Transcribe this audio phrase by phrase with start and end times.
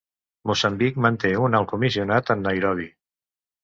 [0.51, 2.93] Moçambic manté un Alt Comissionat en Nairobi.